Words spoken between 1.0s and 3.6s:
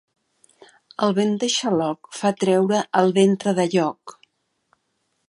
El vent de xaloc fa treure el ventre